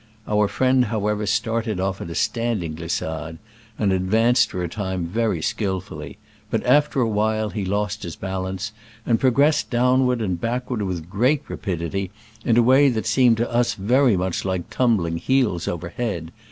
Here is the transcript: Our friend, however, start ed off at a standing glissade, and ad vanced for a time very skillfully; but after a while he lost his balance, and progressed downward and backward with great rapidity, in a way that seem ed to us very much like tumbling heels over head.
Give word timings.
Our 0.27 0.47
friend, 0.47 0.85
however, 0.85 1.27
start 1.27 1.67
ed 1.67 1.79
off 1.79 2.01
at 2.01 2.09
a 2.09 2.15
standing 2.15 2.73
glissade, 2.73 3.37
and 3.77 3.93
ad 3.93 4.07
vanced 4.07 4.47
for 4.47 4.63
a 4.63 4.67
time 4.67 5.05
very 5.05 5.43
skillfully; 5.43 6.17
but 6.49 6.65
after 6.65 7.01
a 7.01 7.07
while 7.07 7.51
he 7.51 7.63
lost 7.63 8.01
his 8.01 8.15
balance, 8.15 8.71
and 9.05 9.19
progressed 9.19 9.69
downward 9.69 10.19
and 10.19 10.41
backward 10.41 10.81
with 10.81 11.07
great 11.07 11.43
rapidity, 11.47 12.09
in 12.43 12.57
a 12.57 12.63
way 12.63 12.89
that 12.89 13.05
seem 13.05 13.33
ed 13.33 13.37
to 13.37 13.51
us 13.53 13.75
very 13.75 14.17
much 14.17 14.43
like 14.43 14.71
tumbling 14.71 15.17
heels 15.17 15.67
over 15.67 15.89
head. 15.89 16.31